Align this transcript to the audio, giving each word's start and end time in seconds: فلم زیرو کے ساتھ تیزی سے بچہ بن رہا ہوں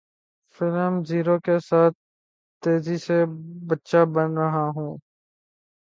فلم 0.55 0.93
زیرو 1.03 1.35
کے 1.45 1.55
ساتھ 1.59 1.97
تیزی 2.63 2.97
سے 2.97 3.17
بچہ 3.67 4.01
بن 4.13 4.29
رہا 4.37 4.65
ہوں 4.75 4.91